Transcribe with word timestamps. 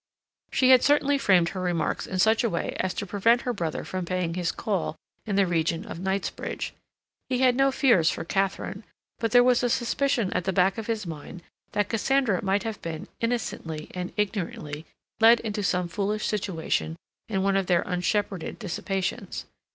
She 0.51 0.71
had 0.71 0.81
certainly 0.81 1.19
framed 1.19 1.49
her 1.49 1.61
remarks 1.61 2.07
in 2.07 2.17
such 2.17 2.43
a 2.43 2.49
way 2.49 2.75
as 2.79 2.91
to 2.95 3.05
prevent 3.05 3.41
her 3.41 3.53
brother 3.53 3.85
from 3.85 4.03
paying 4.03 4.33
his 4.33 4.51
call 4.51 4.95
in 5.27 5.35
the 5.35 5.45
region 5.45 5.85
of 5.85 5.99
Knightsbridge. 5.99 6.73
He 7.29 7.37
had 7.41 7.55
no 7.55 7.71
fears 7.71 8.09
for 8.09 8.23
Katharine, 8.23 8.83
but 9.19 9.29
there 9.29 9.43
was 9.43 9.61
a 9.61 9.69
suspicion 9.69 10.33
at 10.33 10.45
the 10.45 10.53
back 10.53 10.79
of 10.79 10.87
his 10.87 11.05
mind 11.05 11.43
that 11.73 11.87
Cassandra 11.87 12.41
might 12.43 12.63
have 12.63 12.81
been, 12.81 13.09
innocently 13.19 13.91
and 13.93 14.11
ignorantly, 14.17 14.87
led 15.19 15.39
into 15.41 15.61
some 15.61 15.87
foolish 15.87 16.25
situation 16.25 16.95
in 17.29 17.43
one 17.43 17.55
of 17.55 17.67
their 17.67 17.83
unshepherded 17.83 18.57
dissipations. 18.57 19.45